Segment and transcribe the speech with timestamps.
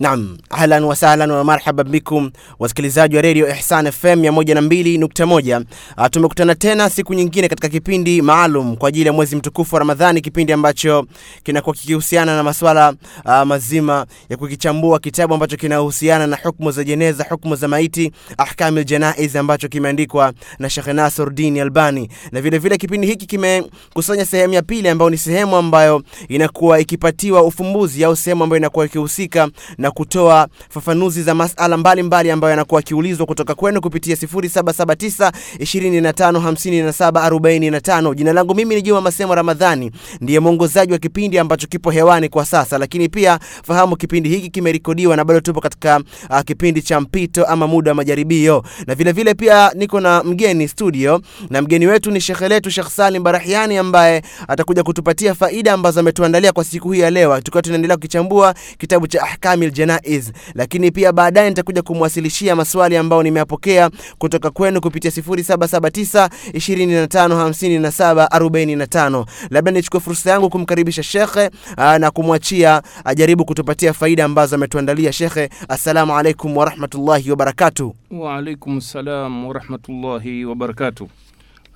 [0.00, 5.64] Naam, ahlan wasahlan wa marhaban bikum wasikilizaji wa redio Ihsan FM 102.1.
[5.98, 10.20] Uh, tumekutana tena siku nyingine katika kipindi maalum kwa ajili ya mwezi mtukufu wa Ramadhani,
[10.20, 11.06] kipindi ambacho
[11.42, 12.94] kinakuwa kikihusiana na masuala
[13.24, 18.84] uh, mazima ya kukichambua kitabu ambacho kinahusiana na hukumu za jeneza, hukumu za maiti, ahkamil
[18.84, 24.62] janaiz ambacho kimeandikwa na Sheikh Nasruddin Albani, na vile vile kipindi hiki kimekusanya sehemu ya
[24.62, 29.48] pili ambayo ni sehemu ambayo inakuwa ikipatiwa ufumbuzi au sehemu ambayo inakuwa ikihusika
[29.78, 38.14] na kutoa fafanuzi za masala mbalimbali ambayo yanakuwa akiulizwa kutoka kwenu kupitia 0779 255745.
[38.14, 42.44] Jina langu mimi ni Juma Masemo Ramadhani, ndiye mwongozaji wa kipindi ambacho kipo hewani kwa
[42.44, 46.00] sasa, lakini pia fahamu kipindi hiki kimerekodiwa na bado tupo katika
[46.30, 50.68] uh, kipindi cha mpito ama muda wa majaribio, na vile vile pia niko na mgeni
[50.68, 51.20] studio,
[51.50, 56.52] na mgeni wetu ni shekhe letu Sheikh Salim Barahiani ambaye atakuja kutupatia faida ambazo ametuandalia
[56.52, 61.48] kwa siku hii ya leo, tukiwa tunaendelea kukichambua kitabu cha Ahkamil Janaiz, lakini pia baadaye
[61.48, 69.24] nitakuja kumwasilishia maswali ambayo nimeyapokea kutoka kwenu kupitia 0779 255745.
[69.50, 71.50] Labda nichukue fursa yangu kumkaribisha shekhe
[71.98, 75.12] na kumwachia ajaribu kutupatia faida ambazo ametuandalia.
[75.12, 77.92] Shekhe, assalamu alaikum warahmatullahi wabarakatuh.
[78.10, 81.08] Waalaikum salam warahmatullahi wabarakatu.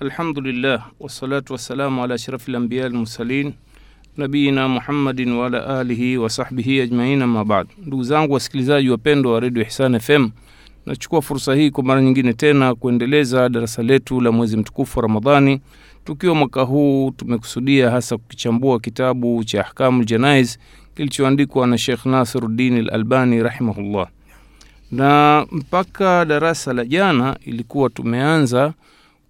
[0.00, 3.52] Alhamdulillah wassalatu wassalamu ala ashrafil anbiya almursalin
[4.16, 7.66] nabiyina Muhammadin waala alihi wasahbihi ajmain, amma baad.
[7.86, 10.28] Ndugu zangu wasikilizaji wapendwa wa redio Ihsan FM,
[10.86, 15.60] nachukua fursa hii kwa mara nyingine tena kuendeleza darasa letu la mwezi mtukufu wa Ramadhani,
[16.04, 20.56] tukiwa mwaka huu tumekusudia hasa kukichambua kitabu cha ahkamu Janaiz
[20.96, 24.08] kilichoandikwa na shekh Nasiruddin al-Albani rahimahullah,
[24.90, 28.72] na mpaka darasa la jana ilikuwa tumeanza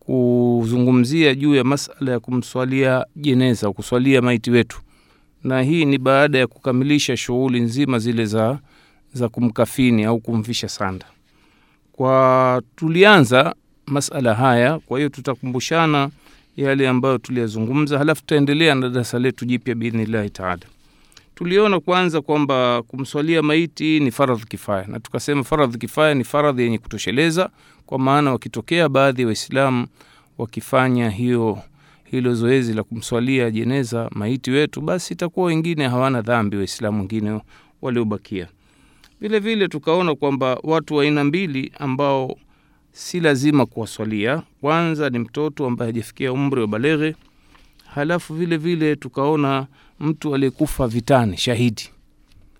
[0.06, 4.80] kuzungumzia juu ya masala ya kumswalia jeneza, kuswalia maiti wetu,
[5.44, 8.58] na hii ni baada ya kukamilisha shughuli nzima zile za,
[9.12, 11.06] za kumkafini au kumvisha sanda.
[11.92, 13.54] Kwa tulianza
[13.86, 16.10] masala haya, kwa hiyo tutakumbushana
[16.56, 20.62] yale ambayo tuliyazungumza, halafu tutaendelea na darasa letu jipya biidhnillahi taala.
[21.36, 26.78] Tuliona kwanza kwamba kumswalia maiti ni faradhi kifaya, na tukasema faradhi kifaya ni faradhi yenye
[26.78, 27.50] kutosheleza,
[27.86, 29.86] kwa maana wakitokea baadhi ya wa Waislamu
[30.38, 31.58] wakifanya hiyo
[32.04, 37.40] hilo zoezi la kumswalia jeneza maiti wetu, basi itakuwa wengine hawana dhambi, Waislamu wengine
[37.82, 38.48] waliobakia.
[39.20, 42.36] Vile vile tukaona kwamba watu wa aina mbili ambao
[42.92, 47.14] si lazima kuwaswalia, kwanza ni mtoto ambaye hajafikia umri wa baleghe,
[47.94, 49.66] halafu vile vile tukaona
[50.00, 51.88] mtu aliyekufa vitani, shahidi,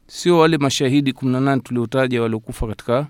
[0.07, 3.07] sio wale mashahidi kumi na nane tuliotaja waliokufa katika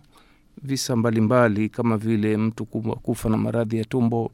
[0.62, 2.64] visa mbalimbali mbali, kama vile mtu
[3.02, 4.30] kufa na maradhi ya tumbo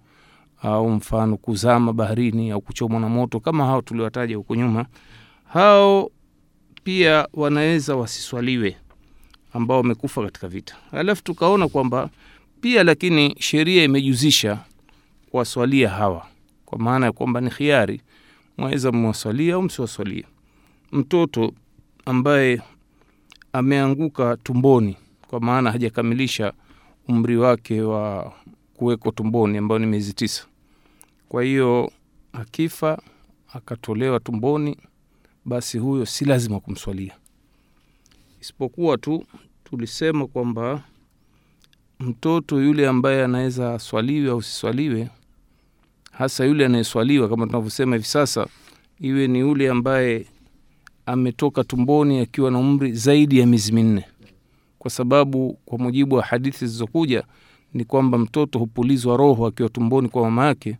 [0.62, 4.86] au mfano kuzama baharini au kuchomwa na moto kama hao tuliwataja huko nyuma.
[5.48, 6.10] Hao
[6.84, 8.76] pia wanaweza wasiswaliwe,
[9.52, 10.76] ambao wamekufa katika vita.
[10.92, 12.10] Alafu tukaona kwamba
[12.60, 14.58] pia, lakini sheria imejuzisha
[15.30, 16.26] kuwaswalia hawa,
[16.64, 18.00] kwa maana ya kwamba ni khiari,
[18.58, 20.24] mwaweza mwaswalie au msiwaswalia.
[20.92, 21.52] Mtoto
[22.04, 22.62] ambaye
[23.52, 24.96] ameanguka tumboni
[25.28, 26.52] kwa maana hajakamilisha
[27.08, 28.32] umri wake wa
[28.74, 30.46] kuwekwa tumboni ambayo ni miezi tisa.
[31.28, 31.92] Kwa hiyo
[32.32, 33.02] akifa
[33.52, 34.76] akatolewa tumboni,
[35.44, 37.14] basi huyo si lazima kumswalia,
[38.40, 39.24] isipokuwa tu
[39.64, 40.82] tulisema kwamba
[42.00, 45.08] mtoto yule ambaye anaweza aswaliwe au siswaliwe,
[46.12, 48.46] hasa yule anayeswaliwa kama tunavyosema hivi sasa,
[49.00, 50.26] iwe ni yule ambaye
[51.06, 54.04] ametoka tumboni akiwa na umri zaidi ya miezi minne
[54.78, 57.24] kwa sababu kwa mujibu wa hadithi zilizokuja
[57.74, 60.76] ni kwamba mtoto hupulizwa roho akiwa tumboni kwa mama yake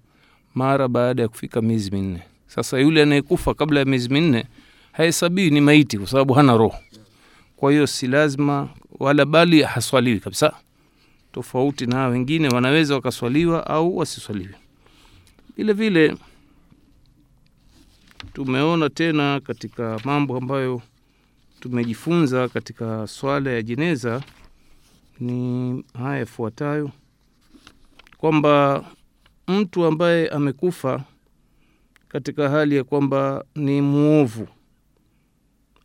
[0.54, 2.22] mara baada ya kufika miezi minne.
[2.46, 4.44] Sasa yule anayekufa kabla ya miezi minne
[4.92, 6.74] hahesabii ni maiti, kwa sababu hana roho.
[7.56, 8.68] Kwa hiyo si lazima
[8.98, 10.52] wala, bali haswaliwi kabisa,
[11.32, 14.54] tofauti na wengine wanaweza wakaswaliwa au wasiswaliwe.
[15.56, 16.16] Vile vile
[18.32, 20.82] tumeona tena katika mambo ambayo
[21.60, 24.22] tumejifunza katika swala ya jeneza
[25.20, 26.90] ni haya yafuatayo,
[28.16, 28.84] kwamba
[29.48, 31.04] mtu ambaye amekufa
[32.08, 34.48] katika hali ya kwamba ni muovu,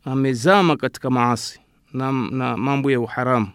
[0.04, 1.60] amezama katika maasi
[1.92, 3.48] na, na mambo ya uharamu,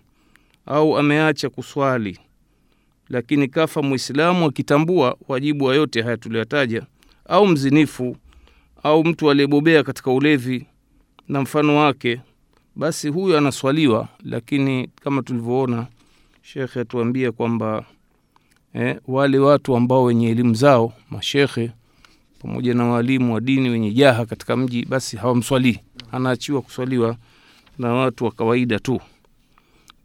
[0.66, 2.20] au ameacha kuswali,
[3.10, 6.84] lakini kafa Mwislamu akitambua wajibu wa yote haya tuliyotaja,
[7.26, 8.18] au mzinifu
[8.84, 10.66] au mtu aliyebobea katika ulevi
[11.28, 12.22] na mfano wake,
[12.76, 14.08] basi huyu anaswaliwa.
[14.26, 15.88] Lakini kama tulivyoona,
[16.42, 17.86] shekhe atuambia kwamba
[18.74, 21.72] eh, wale watu ambao wenye elimu zao mashekhe
[22.40, 25.80] pamoja na waalimu wa dini wenye jaha katika mji, basi hawamswalii,
[26.12, 27.18] anaachiwa kuswaliwa
[27.80, 29.02] na watu wa kawaida tu.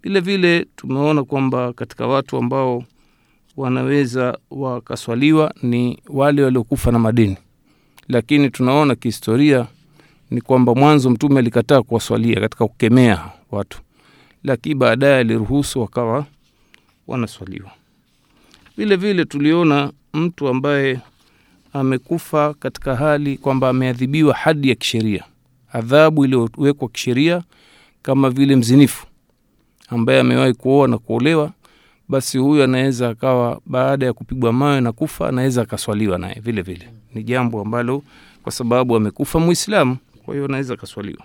[0.02, 2.84] Vile vile tumeona kwamba katika watu ambao
[3.56, 7.36] wanaweza wakaswaliwa ni wale waliokufa na madini.
[8.08, 9.66] Lakini tunaona kihistoria
[10.30, 13.80] ni kwamba mwanzo Mtume alikataa kuwaswalia katika kukemea watu,
[14.44, 16.26] lakini baadaye aliruhusu wakawa
[17.06, 17.70] wanaswaliwa.
[18.76, 21.00] Vile vile tuliona mtu ambaye
[21.72, 25.24] amekufa katika hali kwamba ameadhibiwa hadi ya kisheria,
[25.72, 27.42] adhabu iliyowekwa kisheria,
[28.02, 29.06] kama vile mzinifu
[29.88, 31.52] ambaye amewahi kuoa na kuolewa,
[32.08, 36.88] basi huyu anaweza akawa baada ya kupigwa mawe na kufa, anaweza akaswaliwa naye vile vile.
[37.14, 38.02] Ni jambo ambalo
[38.42, 41.24] kwa sababu amekufa Muislamu, kwa hiyo anaweza akaswaliwa.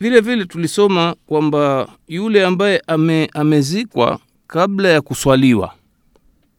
[0.00, 5.74] Vile vile tulisoma kwamba yule ambaye ame, amezikwa kabla ya kuswaliwa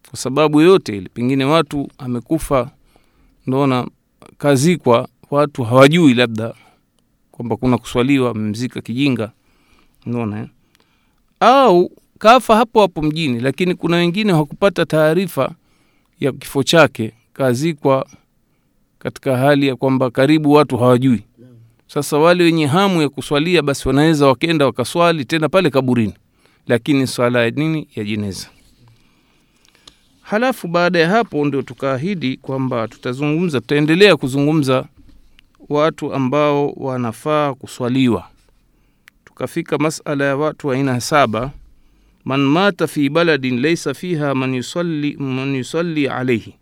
[0.09, 2.71] kwa sababu yoyote ile, pengine watu amekufa,
[3.45, 3.87] naona
[4.37, 6.53] kazikwa, watu hawajui labda
[7.31, 9.31] kwamba kuna kuswaliwa, amemzika kijinga,
[10.05, 10.47] naona eh?
[11.39, 15.51] au kafa hapo hapo mjini, lakini kuna wengine hawakupata taarifa
[16.19, 18.07] ya kifo chake, kazikwa
[18.99, 21.23] katika hali ya kwamba karibu watu hawajui.
[21.87, 26.13] Sasa wale wenye hamu ya kuswalia, basi wanaweza wakenda wakaswali tena pale kaburini,
[26.67, 28.47] lakini swala ya nini ya jeneza.
[30.21, 34.85] Halafu baada ya hapo ndio tukaahidi kwamba tutazungumza, tutaendelea kuzungumza
[35.69, 38.27] watu ambao wanafaa kuswaliwa.
[39.35, 41.51] Tukafika masala ya watu aina saba,
[42.25, 46.55] man mata fi baladin laisa fiha man yusalli, man yusalli alaihi,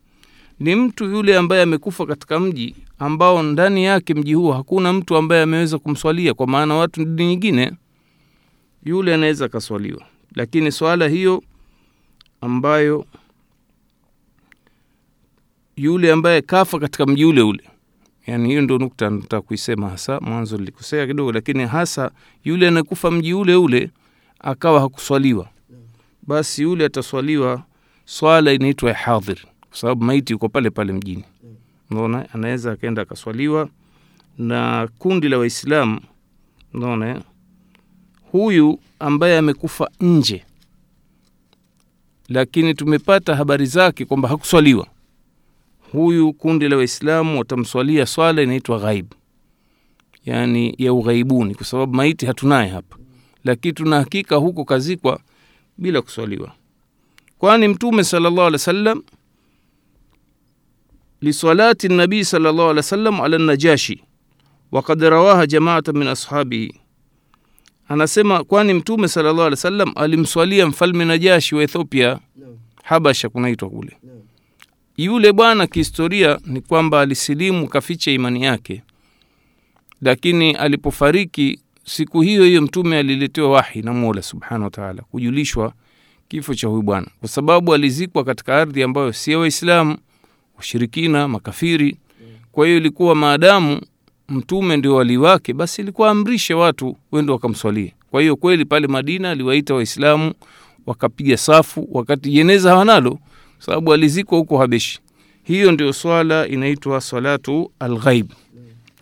[0.59, 5.41] ni mtu yule ambaye amekufa katika mji ambao ndani yake mji huo hakuna mtu ambaye
[5.41, 7.71] ameweza kumswalia, kwa maana watu dini nyingine,
[8.85, 10.01] yule anaweza akaswaliwa.
[10.35, 11.43] Lakini swala hiyo
[12.41, 13.05] ambayo
[15.75, 17.63] yule ambaye kafa katika mji ule ule,
[18.29, 20.19] yani hiyo ndo nukta nataka kuisema hasa.
[20.19, 22.11] Mwanzo nilikosea kidogo, lakini hasa
[22.43, 23.89] yule anayekufa mji ule ule
[24.39, 25.49] akawa hakuswaliwa,
[26.27, 27.63] basi yule ataswaliwa
[28.05, 29.37] swala inaitwa hadhir,
[29.69, 31.23] kwa sababu maiti yuko pale pale mjini.
[31.89, 33.69] naona anaweza akaenda akaswaliwa
[34.37, 36.01] na kundi la Waislamu.
[36.73, 37.21] naona
[38.31, 40.45] huyu ambaye amekufa nje,
[42.29, 44.87] lakini tumepata habari zake kwamba hakuswaliwa
[45.91, 49.11] huyu kundi la Waislamu watamswalia swala inaitwa ghaib,
[50.25, 52.97] yani ya ughaibuni, kwa sababu maiti hatunaye hapa,
[53.43, 55.19] lakini tuna hakika huko kazikwa
[55.77, 56.51] bila kuswaliwa,
[57.37, 59.01] kwani Mtume salllah alih wa sallam
[61.21, 64.03] lisalati nabii salllah alih wa sallam ala najashi
[64.71, 66.75] wakad rawaha jamaata min ashabihi,
[67.87, 72.19] anasema kwani Mtume salllah alih wa sallam alimswalia mfalme Najashi wa Ethiopia,
[72.83, 73.97] Habasha kunaitwa kule
[75.05, 78.81] yule bwana kihistoria ni kwamba alisilimu kaficha imani yake,
[80.01, 85.73] lakini alipofariki siku hiyo hiyo Mtume aliletewa wahi na Mola subhanahu wa kujulishwa
[86.27, 89.97] kifo cha huyu bwana, kwa sababu alizikwa katika ardhi ambayo si Waislamu,
[90.57, 91.97] washirikina, makafiri.
[92.51, 93.81] Kwa hiyo ilikuwa maadamu
[94.29, 97.93] Mtume ndio wali wake, basi ilikuwa amrishe watu wende wakamswalie.
[98.11, 100.33] Kwa hiyo kweli pale Madina aliwaita Waislamu
[100.85, 103.19] wakapiga safu, wakati jeneza hawanalo
[103.59, 104.99] sababu alizikwa huko Habeshi.
[105.43, 108.31] Hiyo ndio swala inaitwa salatu alghaib,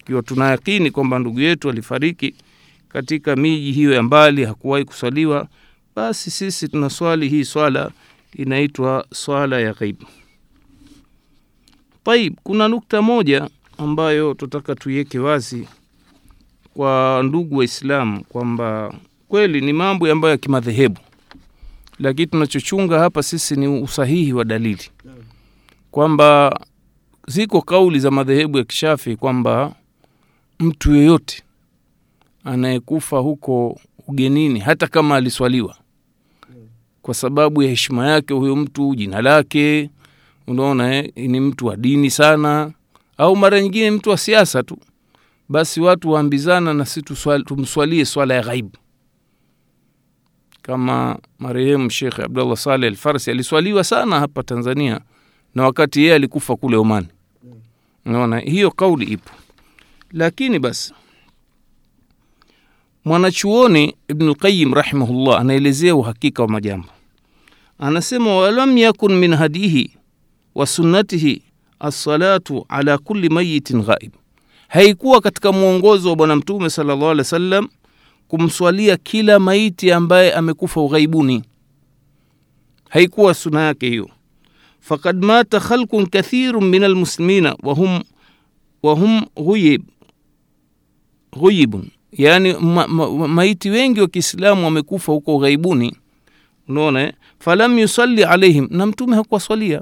[0.01, 2.35] ikiwa tunayakini kwamba ndugu yetu alifariki
[2.89, 5.47] katika miji hiyo ya mbali, hakuwahi kuswaliwa,
[5.95, 7.91] basi sisi tunaswali hii swala
[8.35, 9.95] inaitwa swala ya ghaib.
[12.03, 15.67] Taib, kuna nukta moja ambayo tutaka tuiweke wazi
[16.73, 18.93] kwa ndugu Waislamu kwamba
[19.27, 20.99] kweli ni mambo ambayo ya kimadhehebu
[21.99, 24.83] lakini tunachochunga hapa sisi ni usahihi wa dalili,
[25.91, 26.59] kwamba
[27.27, 29.75] ziko kauli za madhehebu ya kishafi kwamba
[30.59, 31.43] mtu yeyote
[32.43, 35.75] anayekufa huko ugenini, hata kama aliswaliwa,
[37.01, 39.89] kwa sababu ya heshima yake huyo mtu, jina lake,
[40.47, 42.71] unaona eh, ni mtu wa dini sana,
[43.17, 44.77] au mara nyingine mtu wa siasa tu,
[45.49, 47.01] basi watu waambizana na si
[47.45, 48.71] tumswalie swala ya ghaibu
[50.67, 54.99] kama marehemu Shekh Abdullah Saleh Alfarsi aliswaliwa sana hapa Tanzania,
[55.55, 57.07] na wakati yeye alikufa kule Omani.
[58.05, 59.29] Unaona, hiyo kauli ipo,
[60.11, 60.93] lakini basi
[63.05, 66.87] mwanachuoni ibnulqayim rahimahullah anaelezea uhakika wa majambo,
[67.79, 69.91] anasema walam yakun min hadihi
[70.55, 71.41] wa sunnatihi
[71.79, 74.11] assalatu ala kulli mayitin ghaib,
[74.67, 77.67] haikuwa katika mwongozo wa Bwana Mtume sallallahu alaihi wasallam
[78.27, 81.43] kumswalia kila maiti ambaye amekufa ughaibuni,
[82.89, 84.09] haikuwa suna yake hiyo.
[84.79, 88.03] Fakad mata khalqun kathirun min almuslimina wahum,
[88.83, 89.83] wahum huyib,
[91.31, 95.95] huyibun yaani ma, ma, maiti wengi wa kiislamu wamekufa huko ughaibuni.
[96.67, 97.13] Unaona eh?
[97.39, 99.81] falam yusalli alaihim na mtume hakuwaswalia.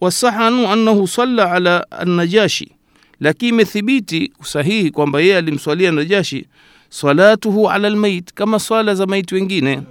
[0.00, 2.72] Wasahanu annahu salla ala annajashi.
[3.20, 6.46] Lakini imethibiti usahihi kwamba yeye alimswalia najashi
[6.88, 9.82] salatuhu ala lmait kama swala za maiti wengine.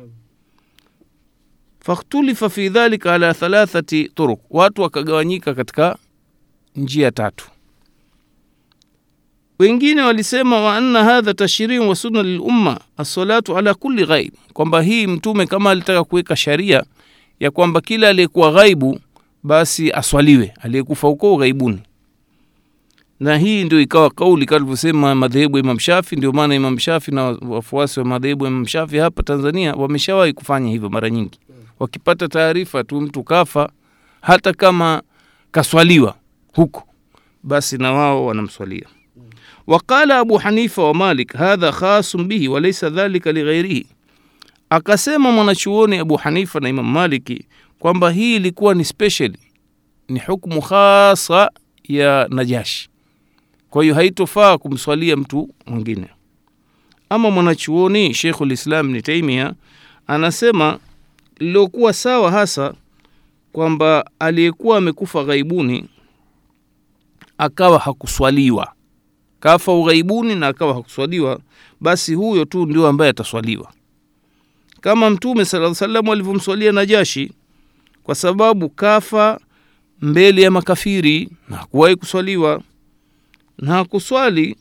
[1.80, 5.98] Fakhtulifa fi dhalika ala thalathati turuk watu wakagawanyika katika
[6.76, 7.50] njia tatu.
[9.60, 15.08] Wengine walisema wa anna hadha tashriu wa sunna lilumma assalatu ala kulli ghaib kwamba hii
[15.08, 16.84] mtume kama alitaka kuweka sharia
[17.40, 19.00] ya kwamba kila aliyekuwa ghaibu
[19.44, 21.80] basi aswaliwe aliyekufa huko ughaibuni
[23.20, 26.16] na hii ndio ikawa kauli kalivyosema madhehebu ya Imam Shafi.
[26.16, 30.70] Ndio maana Imam Shafi na wafuasi wa madhehebu ya Imam Shafi hapa Tanzania wameshawahi kufanya
[30.70, 31.40] hivyo mara nyingi,
[31.80, 33.70] wakipata taarifa tu mtu kafa,
[34.22, 35.02] hata kama
[35.52, 36.16] kaswaliwa
[36.54, 36.84] huko,
[37.44, 38.86] basi na wao wanamswalia.
[39.68, 43.88] Waqala Abu Hanifa wa Malik, hadha khasun bihi walaysa dhalika lighairihi,
[44.70, 47.46] akasema mwanachuoni Abu Hanifa na Imam Maliki
[47.80, 49.34] kwamba hii ilikuwa ni special,
[50.10, 51.52] ni hukmu khasa
[51.84, 52.90] ya Najashi
[53.70, 56.08] kwa hiyo haitofaa kumswalia mtu mwingine.
[57.10, 59.54] Ama mwanachuoni Sheikhul Islam ni Taimia
[60.08, 60.80] anasema
[61.40, 62.74] lilokuwa sawa hasa
[63.52, 65.86] kwamba aliyekuwa amekufa ghaibuni
[67.38, 68.74] akawa hakuswaliwa,
[69.40, 71.40] kafa ughaibuni na akawa hakuswaliwa,
[71.82, 73.72] basi huyo tu ndio ambaye ataswaliwa,
[74.82, 77.32] kama Mtume sallallahu salam alivyomswalia Najashi,
[78.04, 79.40] kwa sababu kafa
[80.02, 82.62] mbele ya makafiri na hakuwahi kuswaliwa
[83.58, 84.56] na hakuswali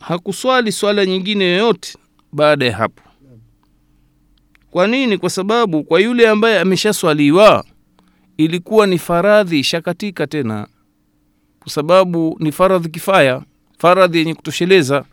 [0.00, 1.98] hakuswali swala nyingine yoyote
[2.32, 3.02] baada ya hapo.
[4.70, 5.18] Kwa nini?
[5.18, 7.64] Kwa sababu kwa yule ambaye ameshaswaliwa
[8.36, 10.66] ilikuwa ni faradhi ishakatika tena,
[11.60, 13.42] kwa sababu ni faradhi kifaya,
[13.78, 15.04] faradhi yenye kutosheleza.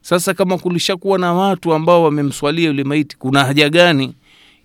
[0.00, 4.14] Sasa kama kulishakuwa na watu ambao wamemswalia yule maiti, kuna haja gani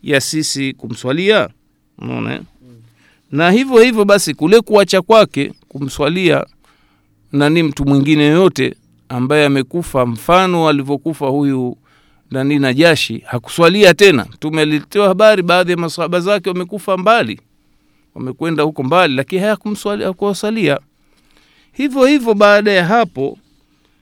[0.04, 1.50] ya sisi kumswalia?
[1.98, 2.42] Unaona
[3.32, 6.46] na hivyo hivyo basi kule kuacha kwake kumswalia
[7.32, 8.76] nani mtu mwingine yoyote
[9.10, 11.78] ambaye amekufa mfano alivyokufa huyu
[12.32, 14.26] nani Najashi hakuswalia tena.
[14.34, 17.42] Mtume alitoa habari, baadhi ya masahaba zake wamekufa mbali,
[18.16, 20.80] wamekwenda huko mbali, lakini hakuwasalia.
[21.74, 23.38] Hivyo hivyo baada ya hapo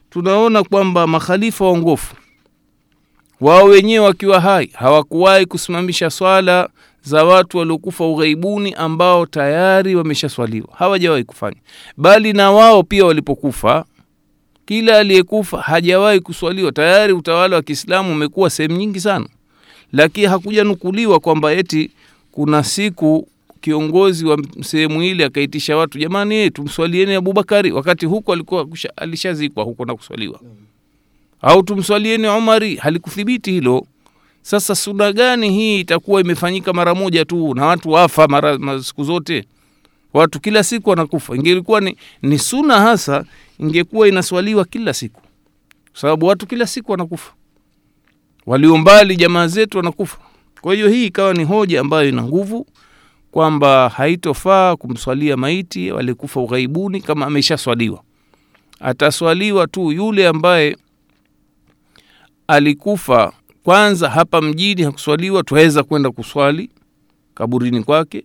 [0.09, 2.15] tunaona kwamba makhalifa waongofu
[3.41, 6.69] wao wenyewe wakiwa hai hawakuwahi kusimamisha swala
[7.07, 11.57] za watu waliokufa ughaibuni ambao tayari wameshaswaliwa, hawajawahi kufanya.
[11.97, 13.85] Bali na wao pia walipokufa,
[14.65, 16.71] kila aliyekufa hajawahi kuswaliwa.
[16.71, 19.27] Tayari utawala wa Kiislamu umekuwa sehemu nyingi sana,
[19.93, 21.91] lakini hakujanukuliwa kwamba eti
[22.31, 23.27] kuna siku
[23.61, 29.95] kiongozi wa sehemu ile akaitisha watu, jamani, tumswalieni Abubakari, wakati huko alikuwa alishazikwa huko na
[29.95, 30.39] kuswaliwa,
[31.41, 32.75] au tumswalieni Umari.
[32.75, 33.85] Halikuthibiti hilo.
[34.47, 39.45] Sasa suna gani hii itakuwa imefanyika mara moja tu na watu wafa mara siku zote,
[40.13, 41.35] watu kila siku wanakufa?
[41.35, 43.25] Ingelikuwa ni, ni suna hasa,
[43.59, 45.21] ingekuwa inaswaliwa kila siku,
[45.93, 47.33] sababu watu kila siku wanakufa,
[48.45, 48.77] walio
[49.15, 50.17] jamaa zetu wanakufa.
[50.61, 52.67] Kwa hiyo hii ikawa ni hoja ambayo ina nguvu
[53.31, 58.03] kwamba haitofaa kumswalia maiti aliyekufa ughaibuni kama ameshaswaliwa.
[58.79, 60.77] Ataswaliwa tu yule ambaye
[62.47, 63.33] alikufa
[63.71, 66.69] kwanza hapa mjini hakuswaliwa, twaweza kwenda kuswali
[67.35, 68.23] kaburini kwake,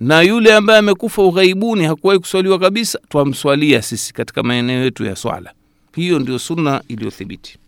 [0.00, 5.52] na yule ambaye amekufa ughaibuni hakuwahi kuswaliwa kabisa, twamswalia sisi katika maeneo yetu ya swala.
[5.94, 7.58] Hiyo ndio sunna iliyothibiti.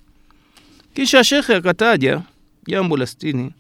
[0.95, 2.23] Kisha shekhe akataja
[2.67, 3.51] jambo la stini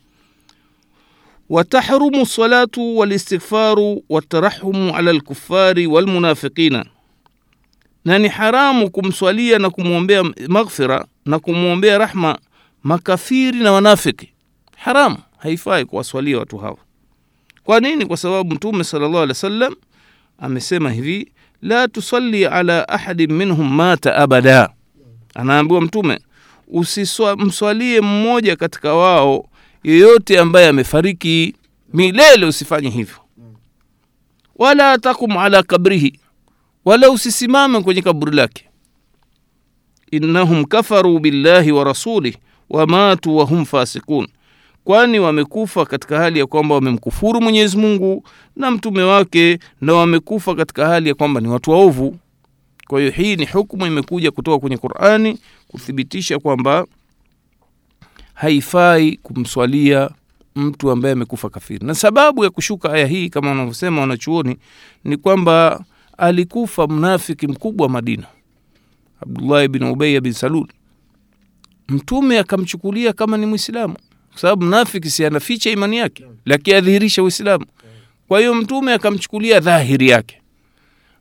[1.51, 6.85] watahrumu salatu walistighfaru watarahumu ala lkufari walmunafikina
[8.05, 12.39] na ni haramu kumswalia na kumwombea maghfira na kumwombea rahma
[12.85, 14.33] makafiri na wanafiki,
[14.77, 16.77] haramu, haifai kuwaswalia watu hawa.
[17.65, 18.07] Kwa nini?
[18.07, 19.75] Kwa sababu Mtume salllah alih wasallam
[20.39, 24.71] amesema hivi, la tusalli ala ahadin minhum mata abada.
[25.35, 26.21] Anaambiwa Mtume
[26.69, 29.49] usimswalie mmoja katika wao
[29.85, 31.55] yeyote ambaye amefariki
[31.93, 33.17] milele, usifanye hivyo.
[34.57, 36.21] Wala takum ala kabrihi,
[36.85, 38.65] wala usisimame kwenye kaburi lake.
[40.11, 42.35] Innahum kafaru billahi wa rasulih
[42.71, 44.27] wamatu wahum fasikun,
[44.85, 48.25] kwani wamekufa katika hali ya kwamba wamemkufuru Mwenyezi Mungu
[48.57, 52.17] na mtume wake, na wamekufa katika hali ya kwamba ni watu waovu.
[52.89, 56.87] Kwa hiyo hii ni hukumu imekuja kutoka kwenye Qur'ani kuthibitisha kwamba
[58.35, 60.11] haifai kumswalia
[60.57, 61.87] mtu ambaye amekufa kafiri.
[61.87, 64.57] Na sababu ya kushuka aya hii kama wanavyosema wanachuoni
[65.05, 65.85] ni kwamba
[66.19, 68.27] alikufa mnafiki mkubwa madina
[69.21, 70.67] abdullahi bin ubaya bin salul
[71.89, 73.97] mtume akamchukulia kama ni mwislamu
[74.31, 77.67] kwa sababu mnafiki si anaficha imani yake lakini adhihirisha uislamu.
[78.29, 80.43] Kwa hiyo mtume akamchukulia dhahiri yake.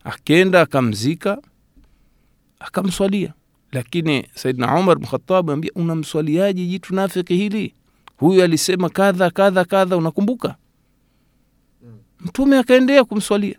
[0.04, 1.38] Akenda akamzika
[2.58, 3.32] akamswalia.
[3.72, 7.74] Lakini saidna umar bn khatab ambia unamswaliaje jitu nafiki hili?
[8.16, 10.56] Huyu alisema kadha kadha kadha unakumbuka?
[12.20, 13.58] Mtume akaendea kumswalia.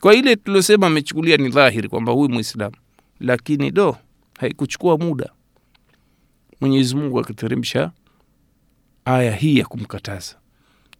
[0.00, 2.76] Kwa ile tuliosema amechukulia ni dhahiri kwamba huyu mwislamu
[3.20, 3.96] lakini do
[4.38, 5.30] haikuchukua muda
[6.60, 7.90] mwenyezi mungu akateremsha
[9.04, 10.36] aya hii ya kumkataza.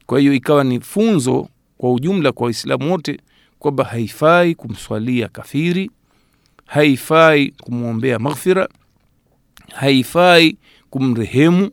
[0.07, 1.49] Kwa hiyo ikawa ni funzo
[1.79, 3.21] kwa ujumla kwa waislamu wote
[3.59, 5.91] kwamba haifai kumswalia kafiri
[6.67, 8.69] haifai kumwombea maghfira
[9.75, 10.57] haifai
[10.91, 11.71] kumrehemu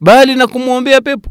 [0.00, 1.30] bali na kumwombea pepo.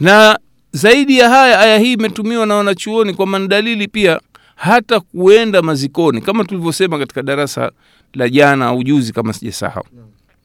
[0.00, 0.38] Na
[0.72, 4.20] zaidi ya haya aya hii imetumiwa na wanachuoni kwamba ni pia
[4.56, 6.20] hata kuenda mazikoni.
[6.20, 7.72] Kama tulivyosema katika darasa
[8.14, 9.84] la jana au juzi kama sijasahau.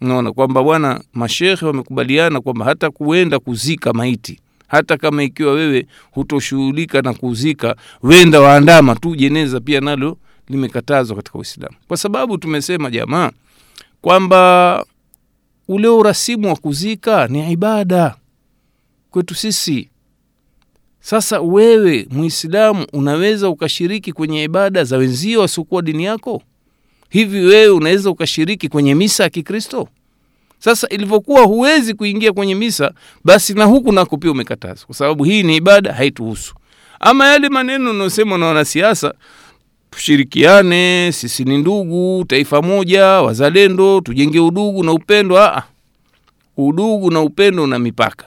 [0.01, 7.01] Naona kwamba bwana mashehe wamekubaliana kwamba hata kuenda kuzika maiti hata kama ikiwa wewe hutoshughulika
[7.01, 10.17] na kuzika wenda waandama tu jeneza pia nalo
[10.49, 11.75] limekatazwa katika uislamu.
[11.87, 13.31] Kwa sababu tumesema jamaa
[14.01, 14.85] kwamba
[15.67, 18.15] ule urasimu wa kuzika ni ibada
[19.11, 19.89] kwetu sisi.
[20.99, 26.41] Sasa wewe muislamu unaweza ukashiriki kwenye ibada za wenzio wasiokuwa dini yako
[27.13, 29.87] hivi wewe unaweza ukashiriki kwenye misa ya kikristo?
[30.59, 32.93] Sasa ilivyokuwa huwezi kuingia kwenye misa
[33.23, 36.55] basi na huku nako pia umekatazwa kwa sababu hii ni ibada haituhusu.
[36.99, 39.13] Ama yale maneno unaosemwa na wanasiasa
[39.91, 45.63] tushirikiane sisi ni ndugu taifa moja wazalendo tujenge udugu na upendo Aa,
[46.57, 48.25] udugu na upendo una mipaka.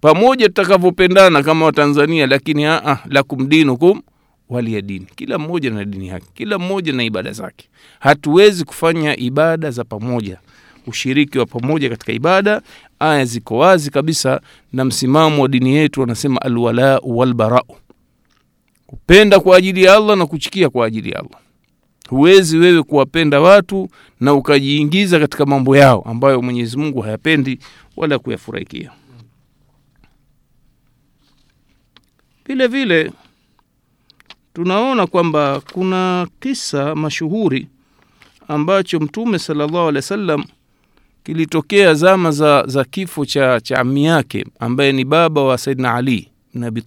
[0.00, 4.02] Pamoja tutakavyopendana kama watanzania lakini aa, lakum dinukum
[4.48, 5.06] walia dini.
[5.16, 6.26] Kila mmoja na dini yake.
[6.34, 7.68] Kila mmoja na ibada zake.
[8.00, 10.38] Hatuwezi kufanya ibada za pamoja.
[10.86, 12.62] Ushiriki wa pamoja katika ibada
[12.98, 14.40] aya ziko wazi kabisa
[14.72, 17.76] na msimamo wa dini yetu wanasema alwalau walbarau.
[18.86, 21.40] Kupenda kwa ajili ya allah na kuchikia kwa ajili ya allah.
[22.08, 23.88] Huwezi wewe kuwapenda watu
[24.20, 27.58] na ukajiingiza katika mambo yao ambayo mwenyezi mungu hayapendi
[27.96, 28.90] wala kuyafurahikia.
[32.46, 33.12] Vile vile
[34.56, 37.68] tunaona kwamba kuna kisa mashuhuri
[38.48, 40.44] ambacho mtume salllahu alehi wa sallam
[41.24, 46.28] kilitokea zama za, za kifo cha, cha ami yake ambaye ni baba wa saidna ali
[46.54, 46.82] bin abi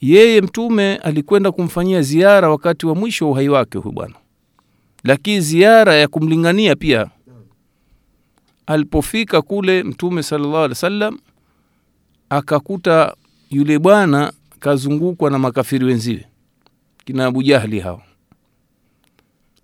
[0.00, 4.14] yeye mtume alikwenda kumfanyia ziara wakati wa mwisho wa uhai wake huyu bwana.
[5.04, 7.10] Lakini ziara ya kumlingania pia
[8.66, 11.18] alipofika kule mtume salllahu alehi wa sallam
[12.30, 13.14] akakuta
[13.50, 16.24] yule bwana kazungukwa na makafiri wenziwe
[17.04, 17.42] kina abu
[17.82, 18.02] hao.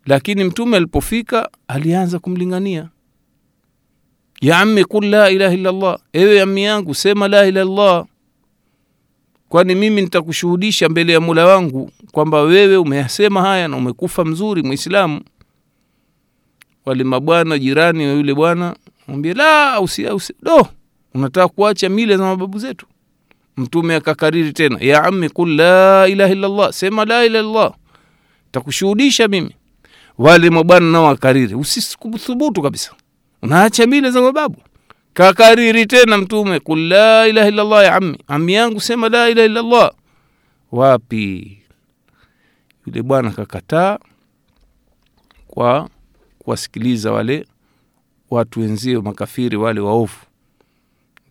[0.07, 2.89] Lakini mtume alipofika alianza kumlingania.
[4.41, 8.07] Ya ammi kul la ilaha illallah ewe ammi yangu sema la ilaha illallah
[9.49, 15.21] kwani mimi nitakushuhudisha mbele ya mula wangu kwamba wewe umeyasema haya na umekufa mzuri mwislamu
[16.85, 18.77] wale mabwana jirani wa yule bwana
[19.09, 20.67] mwambie la usi, usi, do.
[21.15, 22.87] Unataka kuacha mila za mababu zetu
[23.57, 27.73] mtume akakariri tena ya ami qul la ilaha illallah sema la ilaha illallah
[28.53, 29.57] takushuhudisha mimi.
[30.19, 32.93] Wale mabwana nao akariri usithubutu kabisa.
[33.43, 34.57] Unaacha mila za mababu.
[35.15, 39.91] Kakariri tena mtume qul la ilaha illallah ya ami ami yangu sema la ilaha illallah
[40.73, 41.59] wapi?
[42.87, 43.99] Yule bwana kakataa
[45.49, 45.88] kwa
[46.38, 47.47] kuwasikiliza wale
[48.31, 50.17] watu wenzio makafiri wale waovu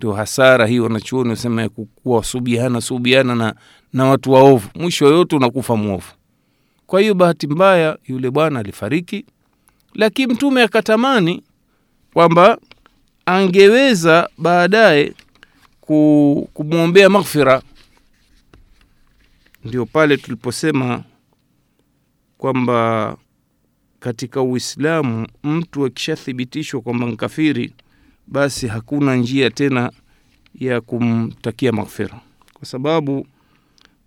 [0.01, 1.69] ndio hasara hii wanachuoni wasema ya
[2.81, 3.55] subiana na,
[3.93, 4.69] na watu waovu.
[4.75, 6.11] Mwisho yoyote unakufa mwovu.
[6.87, 9.25] Kwa hiyo bahati mbaya yule bwana alifariki.
[9.93, 11.43] Lakini mtume akatamani
[12.13, 12.57] kwamba
[13.25, 15.13] angeweza baadaye
[16.53, 17.61] kumwombea maghfira.
[19.65, 21.03] Ndio pale tuliposema
[22.37, 23.17] kwamba
[23.99, 27.73] katika uislamu mtu akishathibitishwa kwamba nkafiri
[28.31, 29.91] basi hakuna njia tena
[30.59, 32.19] ya kumtakia maghfira.
[32.53, 33.27] Kwa sababu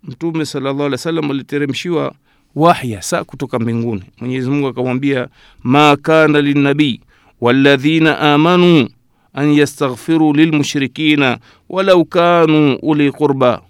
[0.03, 2.13] mtume salllahu alih wasallam aliteremshiwa
[2.55, 4.03] wahya saa kutoka mbinguni.
[4.19, 5.27] Mwenyezi mungu akamwambia
[5.63, 7.01] ma kana linabii
[7.41, 8.87] waladhina amanuu
[9.33, 11.37] an yastaghfiru lilmushrikina
[11.69, 13.61] walau kanuu uli qurba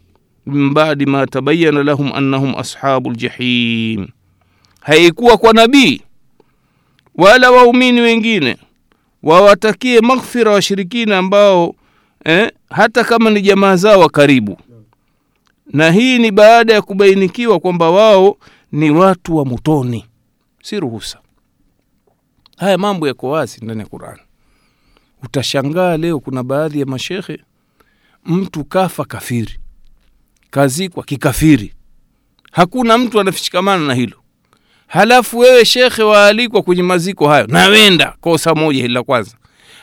[0.45, 4.07] min badi ma tabayana lahum annahum ashabu ljahim
[4.81, 6.01] haikuwa kwa nabii
[7.15, 8.57] wala waumini wengine
[9.25, 11.75] wawatakie maghfira washirikina ambao
[12.25, 14.57] eh, hata kama ni jamaa zao wa karibu.
[15.73, 18.37] Na hii ni baada ya kubainikiwa kwamba wao
[18.71, 20.05] ni watu wa motoni.
[20.63, 21.19] Si ruhusa.
[22.57, 24.19] Haya mambo yako wazi ndani ya qurani
[25.23, 27.39] utashangaa leo kuna baadhi ya mashekhe
[28.25, 29.59] mtu kafa kafiri
[30.51, 31.73] kazikwa kikafiri.
[32.51, 34.17] Hakuna mtu anafishikamana na hilo
[34.95, 39.37] halafu wewe shekhe waalikwa kwenye maziko hayo nawenda kosa moja hili la kwanza.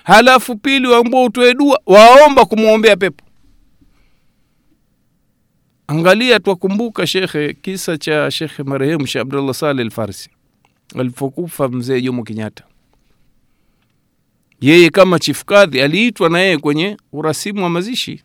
[0.05, 3.25] Halafu pili waambua utoe dua waomba kumwombea pepo.
[5.87, 10.31] Angalia twakumbuka shekhe kisa cha shekhe marehemu sheh abdullah saleh alfarsi
[10.99, 12.65] alipokufa mzee jomo kenyatta.
[14.61, 18.23] Yeye kama chifukadhi aliitwa na yeye kwenye urasimu wa mazishi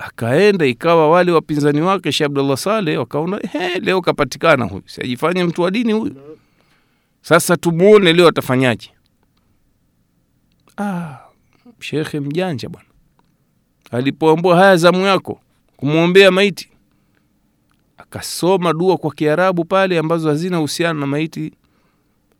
[0.00, 3.40] akaenda ikawa wale wapinzani wake sheh abdullah saleh wakaona
[3.80, 4.82] leo kapatikana huyu.
[4.86, 6.14] Siajifanye mtu wa dini huyu?
[7.22, 8.90] Sasa tumuone leo atafanyaje?
[10.78, 11.16] Ah,
[11.80, 12.88] shekhe mjanja bwana.
[13.90, 15.40] Alipoambua haya zamu yako
[15.76, 16.70] kumwombea maiti
[17.98, 21.52] akasoma dua kwa kiarabu pale ambazo hazina uhusiano na maiti.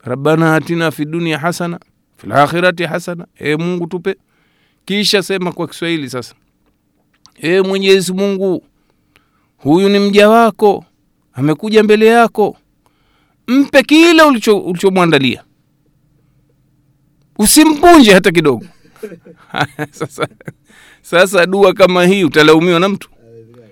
[0.05, 1.81] Rabbana atina fi dunia hasana
[2.17, 4.17] fil akhirati hasana e mungu tupe.
[4.85, 6.35] Kisha sema kwa kiswahili sasa
[7.43, 8.65] e mwenyezi mungu
[9.57, 10.85] huyu ni mja wako
[11.33, 12.57] amekuja mbele yako.
[13.49, 15.45] Mpe kile ulichomwandalia.
[17.39, 18.67] Usimpunje hata kidogo.
[19.91, 20.29] Sasa,
[21.03, 23.11] sasa dua kama hii utalaumiwa na mtu?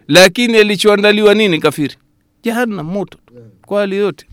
[0.08, 1.94] Lakini alichoandaliwa nini kafiri?
[2.42, 3.18] Jahannam moto
[3.66, 4.26] kwa hali yote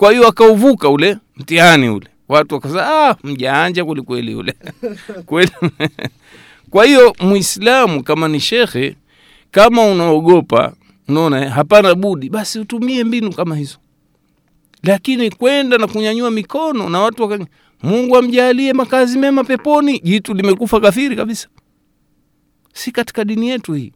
[0.00, 2.06] kwa hiyo akauvuka ule mtihani ule.
[2.28, 4.54] Watu wakasema ah, mjaanja kwelikweli ule.
[5.26, 5.50] Kweli
[6.70, 8.96] kwa hiyo muislamu kama ni shekhe
[9.50, 10.72] kama unaogopa
[11.08, 13.78] unaona hapana budi basi utumie mbinu kama hizo.
[14.82, 17.46] Lakini kwenda na kunyanyua mikono na watu waka,
[17.82, 21.48] mungu amjalie makazi mema peponi jitu limekufa kafiri kabisa.
[22.72, 23.92] Si katika dini yetu hii.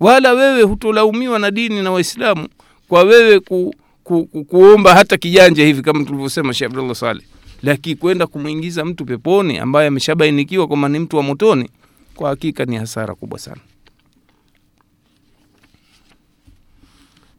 [0.00, 2.48] Wala wewe hutolaumiwa na dini na waislamu
[2.88, 7.22] kwa wewe ku, ku, ku, kuomba hata kijanja hivi kama tulivyosema sheh abdullah saleh.
[7.62, 11.68] Lakini kwenda kumwingiza mtu peponi ambaye ameshabainikiwa kwamba ni mtu wa motoni
[12.14, 13.60] kwa hakika ni hasara kubwa sana.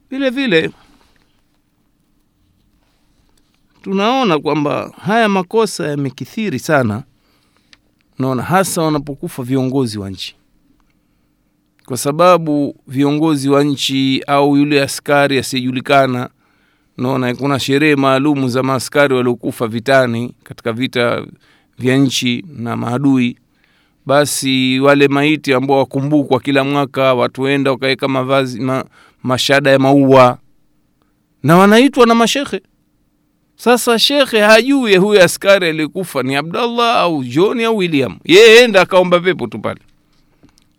[0.09, 0.71] Vile vile
[3.81, 7.03] tunaona kwamba haya makosa yamekithiri sana
[8.19, 10.35] naona hasa wanapokufa viongozi wa nchi.
[11.85, 16.29] Kwa sababu viongozi wa nchi au yule askari asiyejulikana
[16.97, 21.25] naona kuna sherehe maalumu za maaskari waliokufa vitani katika vita
[21.79, 23.37] vya nchi na maadui
[24.05, 28.85] basi wale maiti ambao wakumbukwa kila mwaka watu enda wakaweka mavazi ma,
[29.23, 30.37] mashada ya maua.
[31.43, 32.61] Na wanaitwa na mashekhe
[33.55, 38.17] sasa shekhe hajui huyo askari aliyekufa ni abdallah au john au william.
[38.25, 39.79] Yeye enda akaomba pepo tu pale.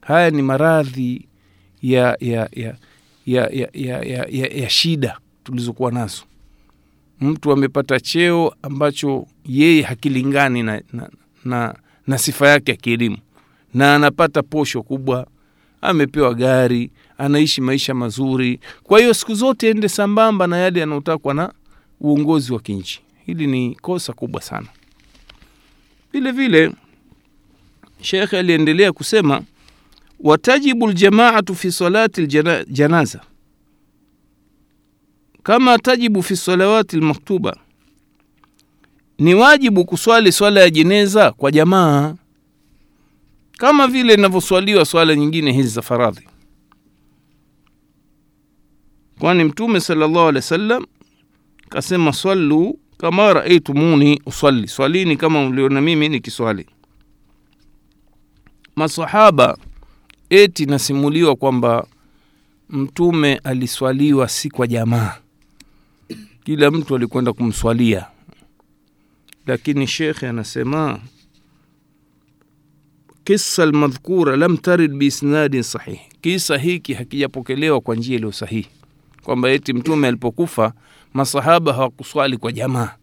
[0.01, 1.27] Haya ni maradhi
[1.83, 2.75] ya ya ya
[3.27, 6.23] ya, ya, ya, ya, ya, ya shida tulizokuwa nazo.
[7.21, 11.11] Mtu amepata cheo ambacho yeye hakilingani na, na,
[11.45, 11.75] na,
[12.07, 13.17] na sifa yake ya kielimu.
[13.75, 15.27] Na anapata posho kubwa.
[15.81, 18.61] Amepewa gari anaishi maisha mazuri.
[18.83, 21.53] Kwa hiyo siku zote ende sambamba na yale yanayotakwa na
[22.01, 23.01] uongozi wa kinchi.
[23.27, 24.67] Hili ni kosa kubwa sana.
[26.13, 26.73] Vile vile
[28.01, 29.43] shekhe aliendelea kusema
[30.21, 32.23] watajibu ljamaatu fi salati
[32.69, 33.21] ljanaza
[35.43, 37.57] kama tajibu fi salawati lmaktuba
[39.19, 42.15] ni wajibu kuswali swala ya jeneza kwa jamaa.
[43.53, 46.29] Kama vile inavyoswaliwa swala nyingine hizi za faradhi.
[49.19, 50.87] Kwani mtume salllahu alehi wa sallam
[51.69, 56.67] kasema swallu kama raaitumuni uswali swalini kama mliona mimi nikiswali.
[58.77, 59.59] Masahaba
[60.31, 61.87] eti nasimuliwa kwamba
[62.71, 65.15] mtume aliswaliwa si kwa jamaa.
[66.45, 68.07] Kila mtu alikwenda kumswalia
[69.47, 71.01] lakini shekhe anasema
[73.25, 75.99] kisa almadhkura lam tarid biisnadin sahih.
[76.21, 78.69] Kisa hiki hakijapokelewa kwa njia iliyo sahihi.
[79.23, 80.73] Kwamba eti mtume alipokufa
[81.15, 82.95] masahaba hawakuswali kwa jamaa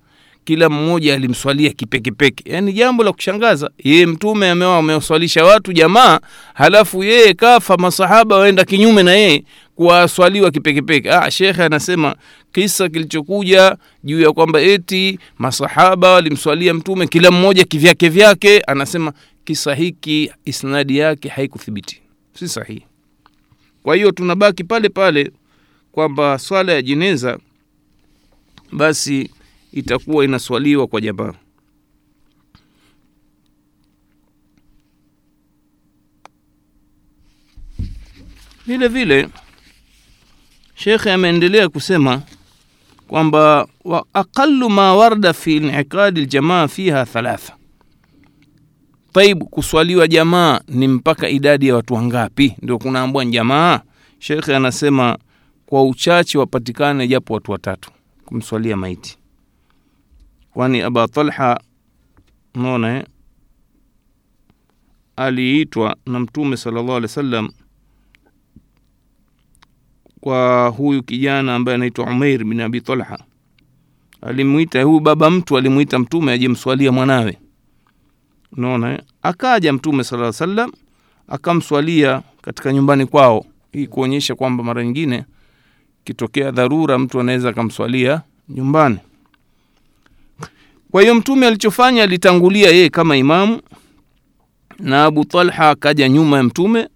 [0.44, 2.52] kila mmoja alimswalia kipekepeke.
[2.52, 6.20] Yaani jambo la kushangaza yeye mtume amewa amewaswalisha watu jamaa
[6.54, 9.44] halafu yeye kafa masahaba waenda kinyume na yeye
[9.76, 11.12] kuwaswaliwa kipekepeke.
[11.12, 12.16] Ah, shekhe anasema
[12.52, 19.14] kisa kilichokuja juu ya kwamba eti masahaba walimswalia mtume kila mmoja kivyake vyake anasema
[19.46, 22.02] kisa hiki isnadi yake haikuthibiti.
[22.40, 22.86] Si sahihi.
[23.84, 25.32] Kwa hiyo tunabaki pale pale
[25.92, 27.38] kwamba swala ya jeneza
[28.72, 29.30] basi
[29.74, 31.34] itakuwa inaswaliwa kwa jamaa.
[38.68, 39.30] Vile vile
[40.76, 42.22] shekhe ameendelea kusema
[43.08, 47.56] kwamba wa aqalu ma warda fi in'iqadi ljamaa fiha thalatha.
[49.14, 52.56] Taib kuswaliwa jamaa ni mpaka idadi ya watu wangapi?
[52.62, 53.82] Ndio kunaambwa jamaa.
[54.20, 55.18] Shekhe anasema
[55.66, 57.92] kwa uchache wapatikane japo watu watatu
[58.26, 59.18] kumswalia maiti
[60.54, 61.60] kwani aba talha
[62.56, 63.06] unaona eh?
[65.16, 67.50] aliitwa na mtume sallallahu alaihi wasallam
[70.22, 73.20] kwa huyu kijana ambaye anaitwa Umair bin Abi Talha.
[74.22, 77.38] Alimwita huyu baba mtu alimwita mtume aje mswalia mwanawe.
[78.58, 79.04] Unaona?
[79.22, 80.72] Akaja mtume sallallahu alaihi wasallam
[81.28, 83.46] akamswalia katika nyumbani kwao.
[83.72, 85.26] Hii kuonyesha kwamba mara nyingine
[86.04, 88.98] kitokea dharura mtu anaweza akamswalia nyumbani.
[90.94, 93.62] Kwa hiyo mtume alichofanya alitangulia yeye kama imamu
[94.80, 96.90] na Abu Talha akaja nyuma ya mtume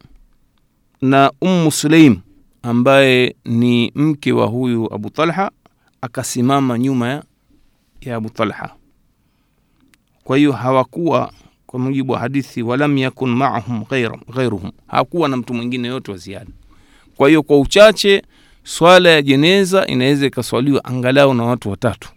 [1.02, 2.18] na Ummu suleim
[2.64, 5.52] ambaye ni mke wa huyu Abu Talha
[6.02, 7.24] akasimama nyuma ya,
[8.02, 8.74] ya Abu Talha.
[10.24, 11.32] Kwa hiyo hawakuwa
[11.66, 13.84] kwa mujibu wa hadithi, walam yakun maahum
[14.36, 16.52] ghairuhum, hakuwa na mtu mwingine yote wa ziada.
[17.16, 18.22] Kwa hiyo kwa uchache
[18.64, 22.10] swala ya jeneza inaweza ikaswaliwa angalau na watu watatu,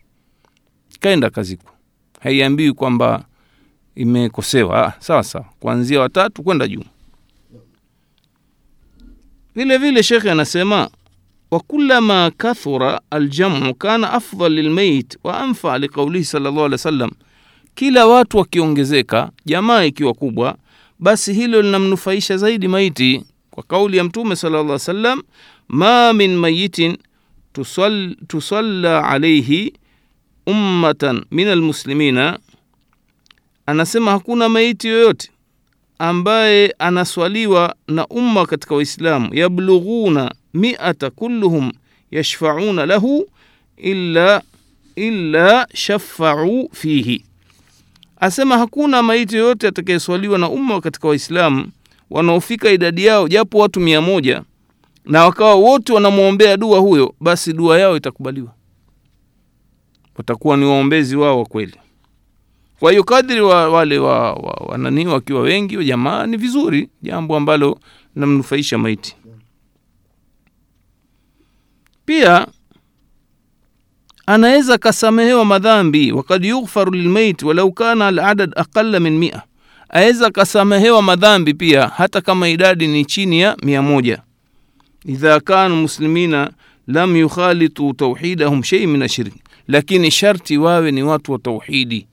[1.00, 1.72] kaenda kazikwa,
[2.20, 3.24] haiambiwi kwamba
[3.94, 4.86] imekosewa.
[4.86, 6.84] Ah, sawa, kuanzia watatu kwenda juu.
[9.54, 10.90] vile vile shekhe anasema
[11.50, 17.10] wakulama kathura aljamu kana afdal lilmeit wa anfa liqaulihi salllah alih wa sallam
[17.74, 20.56] kila watu wakiongezeka, jamaa ikiwa kubwa,
[20.98, 25.22] basi hilo linamnufaisha zaidi maiti, kwa kauli ya Mtume sallallahu alaihi wasallam,
[25.68, 26.96] ma min mayitin
[27.52, 29.72] tusall, tusalla alaihi
[30.46, 32.38] ummatan min almuslimina,
[33.66, 35.30] anasema hakuna maiti yoyote
[35.98, 41.72] ambaye anaswaliwa na umma katika Waislamu, yablughuna miata kulluhum
[42.10, 43.26] yashfauna lahu
[43.76, 44.42] illa,
[44.96, 47.24] illa shafau fihi,
[48.20, 51.66] asema hakuna maiti yoyote atakayeswaliwa na umma katika Waislamu
[52.10, 54.42] wanaofika idadi yao japo watu mia moja
[55.04, 58.52] na wakawa wote wanamwombea dua huyo, basi dua yao itakubaliwa,
[60.20, 61.74] watakuwa ni waombezi wao wa kweli.
[62.80, 67.36] Kwa hiyo kadri wa, wale wa, wa, wa wakiwa wengi wa jamaa ni vizuri, jambo
[67.36, 67.80] ambalo
[68.16, 69.16] namnufaisha maiti.
[72.04, 72.46] Pia
[74.26, 79.42] anaweza kasamehewa madhambi, wakad yughfaru lilmaiti walau kana aladad aqala min mia,
[79.88, 84.22] aweza kasamehewa madhambi pia hata kama idadi ni chini ya mia moja
[85.04, 86.50] idha kanu muslimina
[86.86, 92.06] lam yukhalitu tauhidahum shei min ashirki, lakini sharti wawe ni watu wa tauhidi.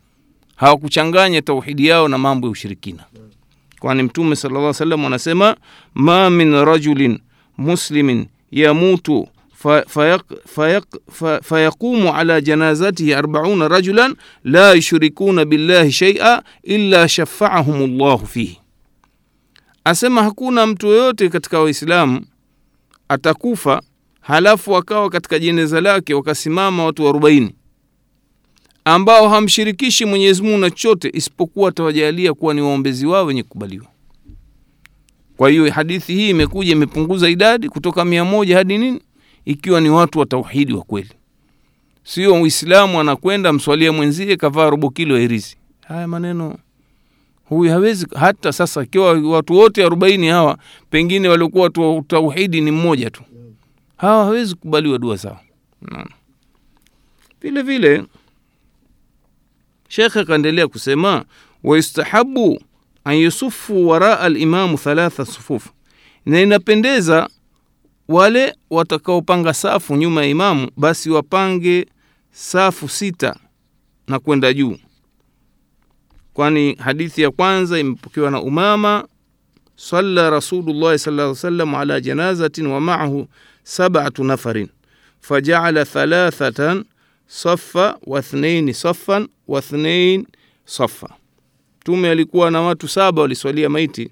[0.56, 3.04] Hawakuchanganya tauhidi yao na mambo ya ushirikina,
[3.80, 5.56] kwani Mtume sallallahu alaihi wasallam anasema
[5.93, 7.20] ma min rajulin
[7.58, 9.28] muslimin yamutu
[11.43, 18.60] fayaqumu ala janazatihi arbauna rajulan la yushrikuna billahi shaia illa shafaahum llahu fihi,
[19.84, 22.26] asema hakuna mtu yoyote katika Waislamu
[23.10, 23.82] atakufa
[24.28, 27.56] halafu wakawa katika jeneza lake wakasimama watu arobaini
[28.86, 33.86] ambao hamshirikishi Mwenyezi Mungu na chochote isipokuwa atawajalia kuwa ni waombezi wao wenye kukubaliwa.
[35.38, 39.02] Kwa hiyo hadithi hii imekuja imepunguza idadi kutoka mia moja hadi nini,
[39.46, 41.10] ikiwa ni watu wa tauhidi wa kweli,
[42.04, 45.58] sio Uislamu anakwenda mswalia mwenzie kavaa robo kilo ya.
[45.88, 46.58] Haya maneno
[47.46, 50.58] huyu hawezi hata sasa, ikiwa watu wote arobaini hawa
[50.90, 53.24] pengine waliokuwa watu wa tauhidi ni mmoja tu,
[53.98, 55.40] hawa hawezi kukubaliwa dua zao.
[57.42, 58.04] Vile vile
[59.90, 61.26] Shekhe akaendelea kusema
[61.64, 62.62] wayustahabu
[63.04, 65.68] an yusufu waraa alimamu thalatha sufuf,
[66.26, 67.30] na inapendeza
[68.08, 71.88] wale watakaopanga safu nyuma ya imamu basi wapange
[72.32, 73.36] safu sita
[74.08, 74.78] na kwenda juu,
[76.34, 79.08] kwani hadithi ya kwanza imepokewa na Umama,
[79.78, 83.28] salla Rasulullahi sallallahu alaihi wasallam ala janazatin wa maahu
[83.63, 84.68] sab'atu nafarin
[85.22, 86.84] fajaala thalathatan
[87.28, 90.26] safa wathnaini safan wathnain
[90.66, 91.10] safa.
[91.82, 94.12] Mtume alikuwa na watu saba waliswalia maiti.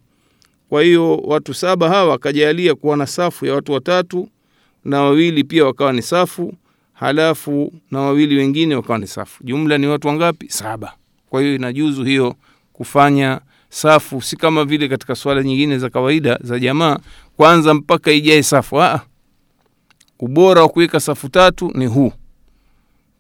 [0.69, 4.29] Kwa hiyo watu saba hawa wakajalia kuwa na safu ya watu watatu
[4.85, 6.53] na wawili pia wakawa ni safu,
[6.93, 9.43] halafu na wawili wengine wakawa ni safu.
[9.43, 10.49] Jumla ni watu wangapi?
[10.49, 10.93] Saba.
[11.29, 12.35] Kwa hiyo inajuzu hiyo
[12.73, 13.39] kufanya
[13.79, 16.97] safu, si kama vile katika swala nyingine za kawaida za jamaa,
[17.37, 18.81] kwanza mpaka ijae safu.
[18.81, 18.99] Aa,
[20.19, 22.11] ubora wa kuweka safu tatu ni huu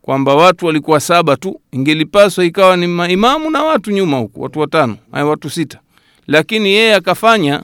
[0.01, 4.97] kwamba watu walikuwa saba tu, ingelipaswa ikawa ni maimamu na watu nyuma huku, watu watano,
[5.11, 5.79] haya watu sita,
[6.27, 7.63] lakini yeye akafanya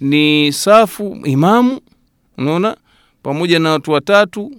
[0.00, 1.80] ni safu imamu,
[2.38, 2.76] unaona,
[3.22, 4.52] pamoja na watu watatu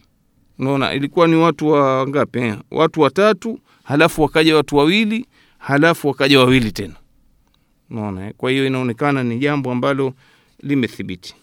[0.59, 2.55] unaona ilikuwa ni watu wa ngapi eh?
[2.71, 5.25] watu watatu halafu wakaja watu wawili
[5.57, 6.93] halafu wakaja wawili tena
[7.91, 8.33] unaona eh?
[8.37, 10.13] kwa hiyo inaonekana ni jambo ambalo
[10.63, 11.35] limethibiti.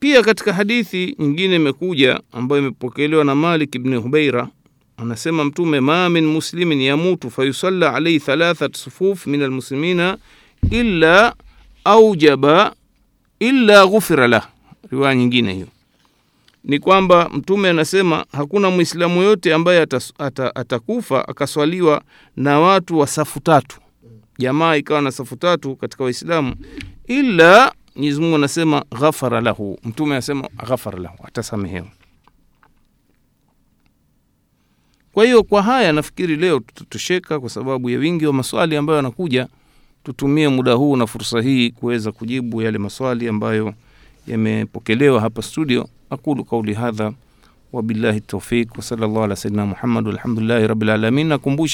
[0.00, 4.48] Pia katika hadithi nyingine imekuja ambayo imepokelewa na malik ibn hubeira
[4.96, 10.18] anasema mtume ma min muslimin yamutu fayusalla alaihi thalathat sufuf min almuslimina
[10.70, 11.34] illa
[11.84, 12.74] aujaba
[13.40, 14.48] illa ghufira lah.
[14.90, 15.66] Riwaya nyingine hiyo
[16.64, 19.86] ni kwamba mtume anasema hakuna mwislamu yote ambaye
[20.54, 22.02] atakufa akaswaliwa
[22.36, 23.80] na watu wa safu tatu.
[24.38, 26.54] Jamaa ikawa na safu tatu katika waislamu
[27.06, 29.78] ila mwenyezi anasema ghafara lahu.
[29.84, 31.86] Mtume anasema ghafara lahu atasamehewa.
[35.12, 39.48] Kwa hiyo kwa haya nafikiri leo tutatosheka kwa sababu ya wingi wa maswali ambayo yanakuja.
[40.04, 43.74] Tutumie muda huu na fursa hii kuweza kujibu yale maswali ambayo
[44.26, 47.14] yamepokelewa hapa studio أقول قولي هذا
[47.72, 51.28] وبالله التوفيق وصلى الله على سيدنا محمد والحمد لله رب العالمين.
[51.28, 51.70] نكمبوش